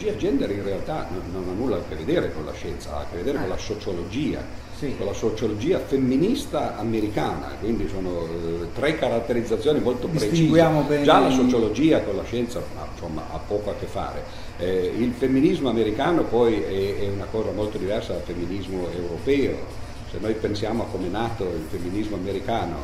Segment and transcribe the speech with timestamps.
[0.00, 3.00] terminologia gender in realtà non, non ha nulla a che vedere con la scienza, ha
[3.00, 4.42] a che vedere con la sociologia,
[4.78, 4.96] Sì.
[4.96, 10.32] con la sociologia femminista americana, quindi sono eh, tre caratterizzazioni molto precise.
[11.02, 14.22] Già la sociologia con la scienza ma, insomma, ha poco a che fare.
[14.58, 19.88] Eh, il femminismo americano poi è, è una cosa molto diversa dal femminismo europeo.
[20.10, 22.76] Se noi pensiamo a come è nato il femminismo americano,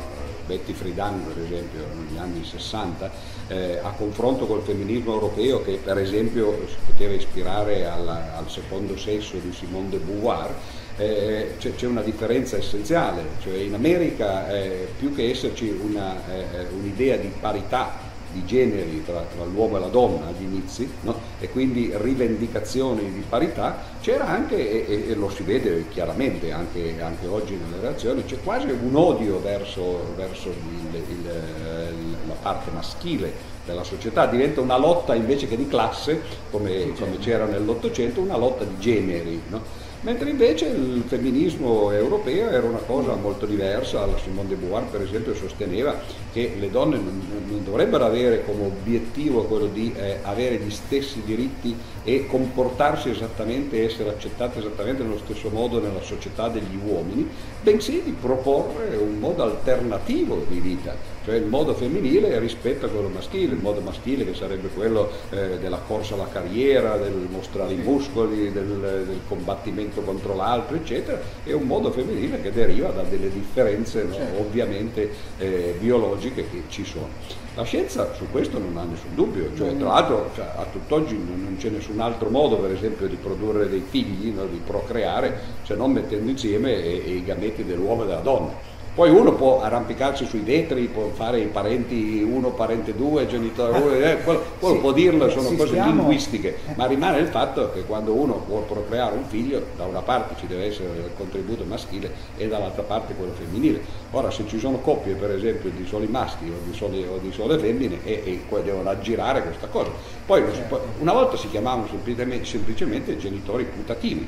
[0.47, 3.11] Betty Friedan per esempio negli anni 60,
[3.49, 8.97] eh, a confronto col femminismo europeo che per esempio si poteva ispirare alla- al secondo
[8.97, 10.53] sesso di Simone de Beauvoir,
[10.97, 16.65] eh, c'è, c'è una differenza essenziale, cioè in America eh, più che esserci una, eh,
[16.73, 21.19] un'idea di parità di generi tra, tra l'uomo e la donna agli inizi no?
[21.39, 27.27] e quindi rivendicazioni di parità, c'era anche, e, e- lo si vede chiaramente anche, anche
[27.27, 33.83] oggi nelle reazioni, c'è quasi un odio verso, verso il- il- la parte maschile della
[33.83, 38.77] società, diventa una lotta invece che di classe, come, come c'era nell'Ottocento, una lotta di
[38.79, 39.41] generi.
[39.49, 39.85] no?
[40.01, 45.01] Mentre invece il femminismo europeo era una cosa molto diversa, la Simone de Beauvoir per
[45.01, 45.99] esempio sosteneva
[46.31, 51.75] che le donne non, dovrebbero avere come obiettivo quello di eh, avere gli stessi diritti
[52.03, 57.27] e comportarsi esattamente, essere accettate esattamente nello stesso modo nella società degli uomini,
[57.63, 60.95] bensì di proporre un modo alternativo di vita,
[61.27, 65.57] cioè il modo femminile rispetto a quello maschile, il modo maschile che sarebbe quello eh,
[65.59, 71.51] della corsa alla carriera, del mostrare i muscoli, del, del combattimento contro l'altro, eccetera, e
[71.51, 77.09] un modo femminile che deriva da delle differenze no, ovviamente eh, biologiche che ci sono.
[77.55, 81.43] La scienza su questo non ha nessun dubbio, cioè, tra l'altro cioè, a tutt'oggi non,
[81.43, 85.75] non c'è nessun altro modo per esempio di produrre dei figli, no, di procreare, se
[85.75, 88.75] non mettendo insieme eh, i gameti dell'uomo e della donna.
[88.97, 93.91] Poi uno può arrampicarsi sui vetri, può fare i parenti 1, parente 2, genitore 1,
[93.93, 97.83] eh, quello, quello Sì, può dirlo, sono cose stiamo- linguistiche, ma rimane il fatto che
[97.83, 102.11] quando uno vuole procreare un figlio, da una parte ci deve essere il contributo maschile
[102.37, 103.81] e dall'altra parte quello femminile.
[104.09, 107.31] Ora se ci sono coppie per esempio di soli maschi o di, soli, o di
[107.31, 109.91] sole femmine e, e poi devono aggirare questa cosa.
[110.25, 114.27] Poi può- una volta si chiamavano semplicemente, semplicemente genitori putativi.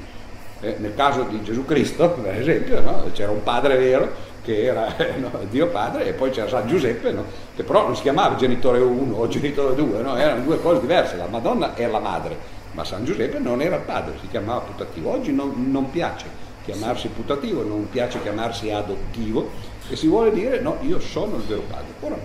[0.62, 3.06] Eh, nel caso di Gesù Cristo, per esempio, no?
[3.14, 7.12] c'era un padre vero che era eh, no, Dio Padre e poi c'era San Giuseppe,
[7.12, 7.24] no?
[7.56, 10.18] che però non si chiamava genitore 1 o genitore 2, no?
[10.18, 12.36] erano due cose diverse, la Madonna era la madre,
[12.72, 15.12] ma San Giuseppe non era il padre, si chiamava putativo.
[15.12, 19.50] Oggi non, non piace chiamarsi putativo, non piace chiamarsi adottivo
[19.88, 21.94] e si vuole dire no, io sono il vero padre.
[22.00, 22.18] Ora,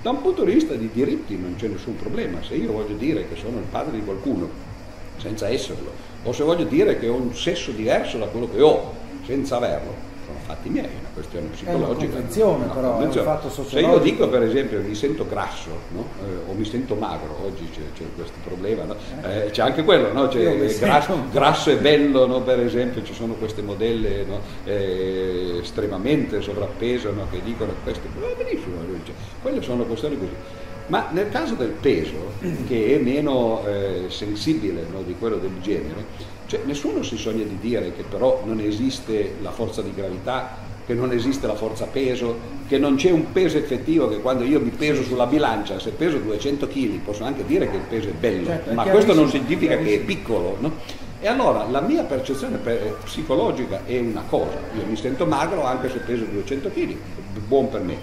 [0.00, 3.28] da un punto di vista di diritti non c'è nessun problema, se io voglio dire
[3.28, 4.48] che sono il padre di qualcuno
[5.16, 5.90] senza esserlo,
[6.22, 8.92] o se voglio dire che ho un sesso diverso da quello che ho
[9.24, 12.12] senza averlo, sono fatti miei, è una questione psicologica.
[12.12, 13.98] convenzione, una però, è un fatto Se io sociologico.
[14.00, 16.04] dico per esempio mi sento grasso no?
[16.20, 18.96] Eh, o mi sento magro, oggi c'è, c'è questo problema, no?
[19.22, 20.28] Eh, c'è anche quello, no?
[20.28, 22.42] Grasso, grasso e bello, no?
[22.42, 24.26] per esempio ci sono queste modelle
[24.64, 27.26] eh, estremamente sovrappeso no?
[27.30, 30.64] che dicono questo, va benissimo, lui dice, quelle sono questioni così.
[30.88, 32.32] Ma nel caso del peso,
[32.66, 36.04] che è meno eh, sensibile no, di quello del genere,
[36.46, 40.94] cioè, nessuno si sogna di dire che però non esiste la forza di gravità, che
[40.94, 44.70] non esiste la forza peso, che non c'è un peso effettivo, che quando io mi
[44.70, 48.46] peso sulla bilancia, se peso 200 kg, posso anche dire che il peso è bello,
[48.46, 50.56] Certo, ma questo non significa che è piccolo.
[50.60, 50.72] No?
[51.18, 55.90] E allora la mia percezione per- psicologica è una cosa, io mi sento magro anche
[55.90, 56.96] se peso 200 kg,
[57.48, 57.96] buon per me,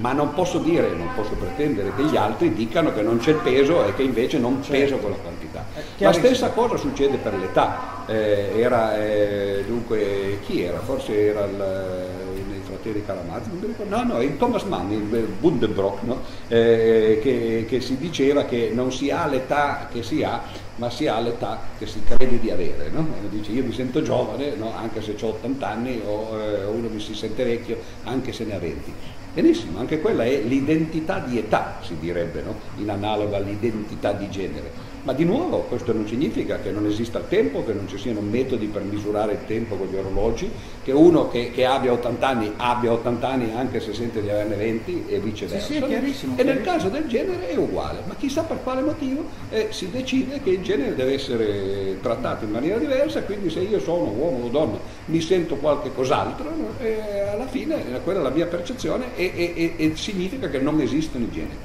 [0.00, 3.36] ma non posso dire, non posso pretendere che gli altri dicano che non c'è il
[3.36, 5.66] peso e che invece non peso quella quantità.
[5.98, 10.80] La stessa cosa succede per l'età, Eh, era, eh, dunque, chi era?
[10.80, 13.96] Forse era il, uno dei fratelli Karamazov, non mi ricordo.
[13.96, 15.02] no, no, il Thomas Mann, il
[15.38, 16.22] Buddenbrock, no?
[16.48, 20.42] Eh, che, che si diceva che non si ha l'età che si ha,
[20.76, 22.88] ma si ha l'età che si crede di avere.
[22.90, 23.06] No?
[23.28, 24.72] Dice io mi sento giovane, no?
[24.74, 28.54] anche se ho 80 anni, o eh, uno mi si sente vecchio, anche se ne
[28.56, 28.92] ha 20.
[29.32, 32.56] Benissimo, anche quella è l'identità di età, si direbbe, no?
[32.76, 34.72] in analoga all'identità di genere.
[35.02, 38.20] Ma di nuovo questo non significa che non esista il tempo, che non ci siano
[38.20, 40.50] metodi per misurare il tempo con gli orologi,
[40.84, 44.56] che uno che, che abbia 80 anni abbia 80 anni anche se sente di averne
[44.56, 45.66] 20 e viceversa.
[45.66, 46.76] Sì, sì, chiarissimo, e nel chiarissimo.
[46.76, 50.62] caso del genere è uguale, ma chissà per quale motivo eh, si decide che il
[50.62, 55.20] genere deve essere trattato in maniera diversa, quindi se io sono uomo o donna mi
[55.22, 56.68] sento qualche cos'altro, no?
[56.78, 60.58] e alla fine eh, quella è la mia percezione e, e- e- e significa che
[60.58, 61.56] non esistono i generi.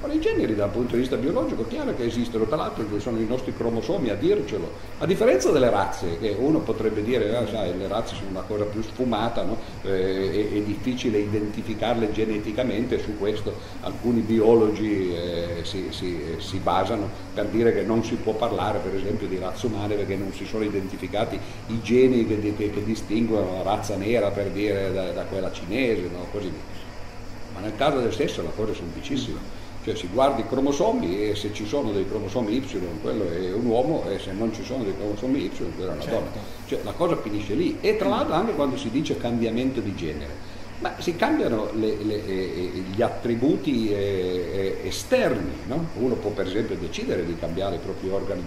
[0.00, 3.26] Ora, i generi dal punto di vista biologico, chiaro che esistono, tra l'altro sono i
[3.26, 7.88] nostri cromosomi a dircelo, a differenza delle razze, che uno potrebbe dire, ah, sai, le
[7.88, 9.58] razze sono una cosa più sfumata, no?
[9.82, 17.10] eh, è, è, difficile identificarle geneticamente, su questo alcuni biologi eh, si, si, si, basano
[17.34, 20.46] per dire che non si può parlare per esempio di razze umane perché non si
[20.46, 25.24] sono identificati i geni che, che, che distinguono la razza nera per dire da, da
[25.24, 26.24] quella cinese, no?
[26.30, 26.76] così via.
[27.54, 29.58] Ma nel caso del sesso la cosa è semplicissima
[29.88, 33.64] cioè si guarda i cromosomi e se ci sono dei cromosomi Y quello è un
[33.64, 36.18] uomo e se non ci sono dei cromosomi Y quella è una certo.
[36.18, 36.30] donna.
[36.66, 37.78] Cioè la cosa finisce lì.
[37.80, 42.26] E tra l'altro anche quando si dice cambiamento di genere, ma si cambiano le, le,
[42.26, 45.86] eh, gli attributi eh, esterni, no?
[45.94, 48.44] uno può per esempio decidere di cambiare i propri organi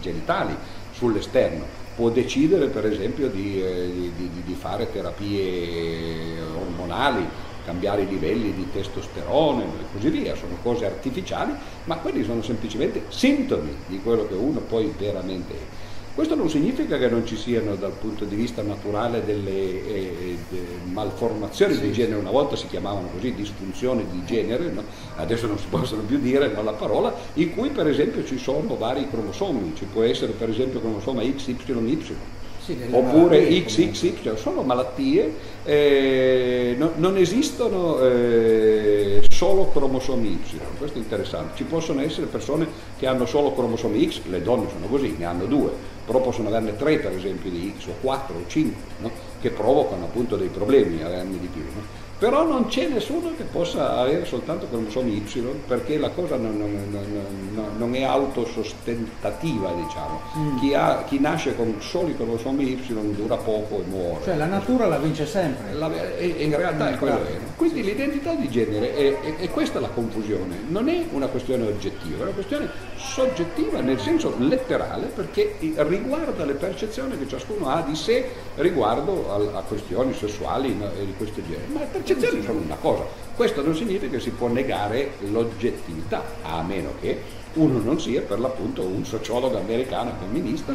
[0.00, 0.54] genitali
[0.92, 1.64] sull'esterno,
[1.96, 7.26] può decidere per esempio di, eh, di, di fare terapie ormonali
[7.66, 11.52] cambiare i livelli di testosterone e così via, sono cose artificiali,
[11.84, 15.84] ma quelli sono semplicemente sintomi di quello che uno poi veramente è.
[16.14, 20.62] Questo non significa che non ci siano dal punto di vista naturale delle eh, de
[20.90, 21.80] malformazioni sì.
[21.82, 24.82] di genere, una volta si chiamavano così disfunzioni di genere, no?
[25.16, 28.76] adesso non si possono più dire no, la parola, in cui per esempio ci sono
[28.76, 32.16] vari cromosomi, ci può essere per esempio cromosoma XYY,
[32.66, 35.32] sì, oppure XXY, sono malattie,
[35.62, 42.66] eh, no, non esistono eh, solo cromosomi Y, questo è interessante, ci possono essere persone
[42.98, 45.70] che hanno solo cromosomi X, le donne sono così, ne hanno due,
[46.04, 49.10] però possono averne tre per esempio di X o quattro o cinque, no?
[49.40, 51.62] Che provocano appunto dei problemi, averne di più.
[51.62, 52.04] No?
[52.18, 56.88] però non c'è nessuno che possa avere soltanto cromosomi Y perché la cosa non, non,
[56.90, 60.58] non, non è autosostentativa diciamo mm.
[60.58, 64.86] chi, ha, chi, nasce con soli cromosomi Y dura poco e muore cioè la natura
[64.86, 69.20] la vince sempre la, e, in realtà è quello vero quindi l'identità di genere è,
[69.20, 74.00] è, è, questa la confusione non è una questione oggettiva è una questione soggettiva nel
[74.00, 80.76] senso letterale perché riguarda le percezioni che ciascuno ha di sé riguardo a, questioni sessuali
[80.76, 81.66] di questo genere.
[81.72, 86.92] Ma percezioni sono una cosa, questo non significa che si può negare l'oggettività, a meno
[87.00, 87.20] che
[87.54, 90.74] uno non sia per l'appunto un sociologo americano femminista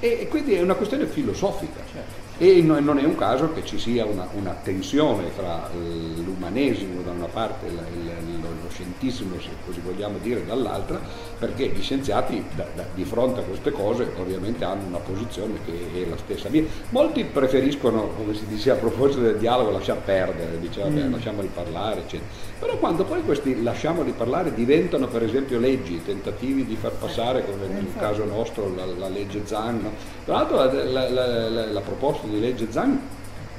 [0.00, 1.80] e quindi è una questione filosofica.
[1.92, 7.12] Certo e non è un caso che ci sia una, una tensione fra l'umanesimo da
[7.12, 11.00] una parte e lo scientismo, se così vogliamo dire, dall'altra,
[11.38, 15.72] perché gli scienziati da, da, di fronte a queste cose ovviamente hanno una posizione che
[15.94, 16.64] è la stessa mia.
[16.90, 21.12] Molti preferiscono, come si dice a proposito del dialogo, lasciar perdere, diceva mm.
[21.12, 22.28] lasciamoli parlare, eccetera.
[22.58, 27.66] Però quando poi questi lasciamoli parlare diventano per esempio leggi, tentativi di far passare, come
[27.66, 29.94] nel caso nostro, la, la legge Zan, no?
[30.24, 33.00] tra l'altro la, la, la proposta proposta di legge Zan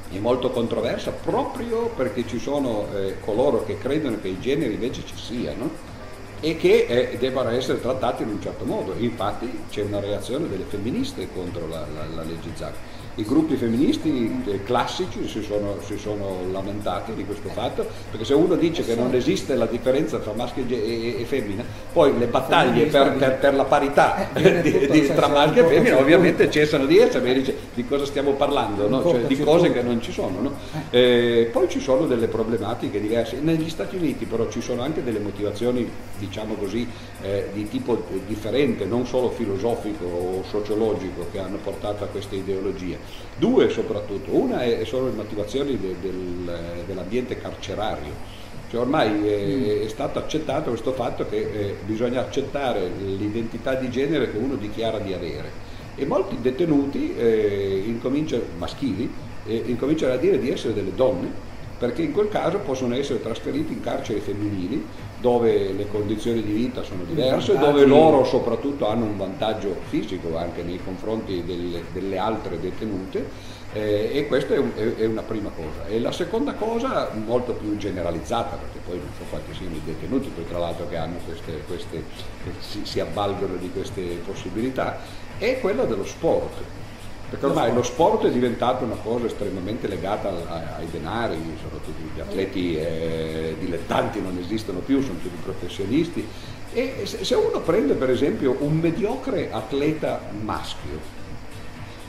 [0.09, 5.03] è molto controversa proprio perché ci sono eh, coloro che credono che i generi invece
[5.05, 5.95] ci siano
[6.39, 8.93] e che eh, debbano essere trattati in un certo modo.
[8.97, 12.71] Infatti c'è una reazione delle femministe contro la, la, la legge Zan
[13.17, 18.35] i gruppi femministi eh, classici si sono, si sono, lamentati di questo fatto, perché se
[18.35, 22.27] uno dice che non esiste la differenza tra maschio e, e, e femmina, poi le
[22.27, 26.85] battaglie per, per, per la parità eh, di, di, tra maschio e femmina ovviamente cessano
[26.85, 29.01] di essere, dice di cosa stiamo parlando, no?
[29.01, 30.39] cioè, di cose che non ci sono.
[30.39, 30.53] No?
[30.91, 35.19] Eh, poi ci sono delle problematiche diverse, negli Stati Uniti però ci sono anche delle
[35.19, 35.89] motivazioni,
[36.19, 36.87] diciamo così,
[37.23, 43.06] eh, di tipo differente, non solo filosofico o sociologico che hanno portato a queste ideologie.
[43.37, 48.35] Due soprattutto, una è, sono le motivazioni de, del, dell'ambiente carcerario.
[48.69, 49.85] Cioè ormai è, mm.
[49.85, 54.99] è, stato accettato questo fatto che eh, bisogna accettare l'identità di genere che uno dichiara
[54.99, 57.83] di avere e molti detenuti eh,
[58.57, 59.11] maschili
[59.45, 61.45] eh, incominciano a dire di essere delle donne
[61.77, 64.85] perché in quel caso possono essere trasferiti in carceri femminili
[65.19, 70.61] dove le condizioni di vita sono diverse, dove loro soprattutto hanno un vantaggio fisico anche
[70.61, 75.49] nei confronti delle, delle altre detenute eh, e questa è, un, è, è, una prima
[75.49, 75.87] cosa.
[75.87, 80.29] E la seconda cosa, molto più generalizzata, perché poi non so quanti siano i detenuti,
[80.29, 82.03] poi tra l'altro che hanno queste, queste
[82.59, 84.99] si, si avvalgono di queste possibilità,
[85.37, 86.53] è quella dello sport
[87.29, 90.29] perché ormai lo sport è diventato una cosa estremamente legata
[90.77, 96.25] ai denari, soprattutto gli atleti eh, dilettanti non esistono più, sono tutti professionisti.
[96.71, 100.99] E se uno prende per esempio un mediocre atleta maschio,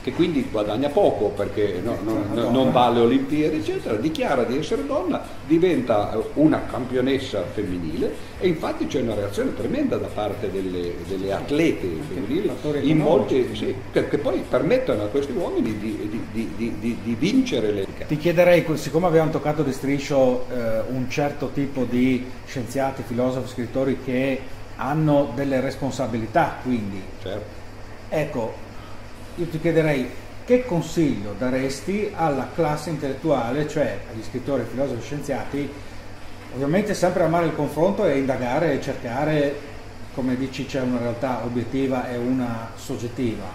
[0.01, 4.57] che quindi guadagna poco perché no, no, no, non va alle Olimpiadi, eccetera, dichiara di
[4.57, 10.93] essere donna, diventa una campionessa femminile e infatti c'è una reazione tremenda da parte delle,
[11.07, 12.49] delle atlete femminili
[12.81, 17.71] in molti, sì, che, che, poi permettono a questi uomini di, di, di, di, vincere
[17.71, 17.87] le...
[18.07, 23.99] Ti chiederei, siccome abbiamo toccato di striscio eh, un certo tipo di scienziati, filosofi, scrittori
[24.03, 24.39] che
[24.77, 27.01] hanno delle responsabilità, quindi...
[27.21, 27.57] Certo.
[28.11, 28.53] Ecco,
[29.35, 30.09] io ti chiederei
[30.45, 35.69] che consiglio daresti alla classe intellettuale, cioè agli scrittori, filosofi, scienziati,
[36.55, 39.55] ovviamente sempre amare il confronto e indagare e cercare,
[40.15, 43.45] come dici c'è una realtà obiettiva e una soggettiva,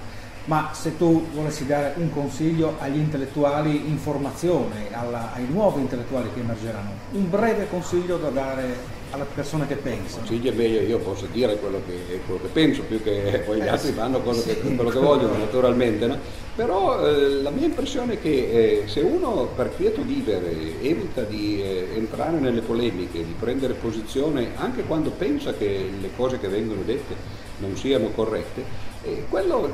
[0.45, 6.31] ma se tu volessi dare un consiglio agli intellettuali in formazione, alla, ai nuovi intellettuali
[6.33, 10.21] che emergeranno, un breve consiglio da dare alla persona che pensa.
[10.29, 13.93] Meglio, io posso dire quello che, quello che penso, più che poi gli eh, altri
[13.93, 14.49] fanno quello, sì.
[14.49, 16.19] che, quello che, vogliono naturalmente, no?
[16.55, 21.63] però eh, la mia impressione è che eh, se uno per quieto vivere evita di
[21.63, 26.83] eh, entrare nelle polemiche, di prendere posizione anche quando pensa che le cose che vengono
[26.83, 29.71] dette non siano corrette, eh, quello,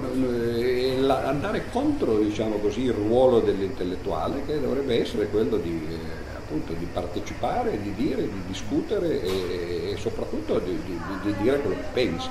[0.58, 5.80] eh, andare contro diciamo così, il ruolo dell'intellettuale che dovrebbe essere quello di
[6.50, 11.76] appunto di partecipare, di dire, di discutere e, e soprattutto di, di, di, dire quello
[11.76, 12.28] che pensi.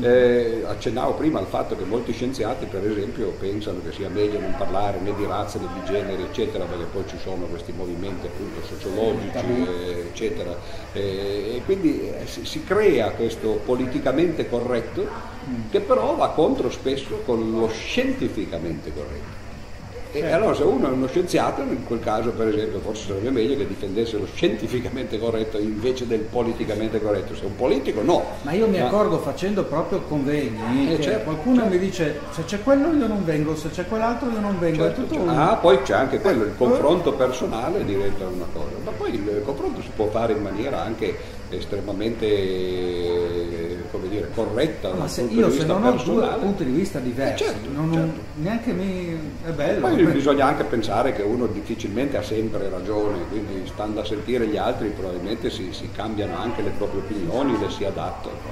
[0.00, 4.54] Eh, accennavo prima al fatto che molti scienziati per esempio pensano che sia meglio non
[4.56, 8.66] parlare né di razza né di genere eccetera perché poi ci sono questi movimenti appunto
[8.66, 10.56] sociologici eh, eccetera.
[10.94, 15.06] Eh, e quindi eh, si, si, crea questo politicamente corretto
[15.70, 19.42] che però va contro spesso con lo scientificamente corretto
[20.14, 20.36] e certo.
[20.36, 23.66] allora se uno è uno scienziato, in quel caso per esempio forse sarebbe meglio che
[23.66, 27.34] difendesse lo scientificamente corretto invece del politicamente corretto.
[27.34, 28.22] Se è un politico no.
[28.42, 28.88] Ma io mi Ma...
[28.88, 31.70] accorgo facendo proprio convegni, eh, certo, qualcuno certo.
[31.70, 34.82] mi dice se c'è quello io non vengo, se c'è quell'altro io non vengo.
[34.82, 35.30] Certo, certo.
[35.30, 38.72] Ah, poi c'è anche quello, il eh, confronto personale diventa una cosa.
[38.84, 45.06] Ma poi il confronto si può fare in maniera anche estremamente come dire, corretta ma
[45.06, 48.20] se io se non ho due punti di vista diversi, eh certo, non, certo.
[48.36, 49.80] neanche mi è bello.
[50.02, 54.56] Poi bisogna anche pensare che uno difficilmente ha sempre ragione, quindi stando a sentire gli
[54.56, 58.36] altri probabilmente si, si cambiano anche le proprie opinioni, le si adattano.